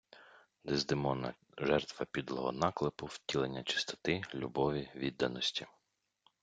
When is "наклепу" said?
2.51-3.05